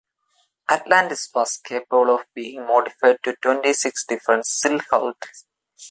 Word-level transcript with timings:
"Atlantis" 0.67 1.29
was 1.35 1.57
capable 1.57 2.09
of 2.09 2.25
being 2.33 2.65
modified 2.65 3.19
to 3.21 3.35
twenty-six 3.35 4.03
different 4.03 4.47
silhouettes. 4.47 5.45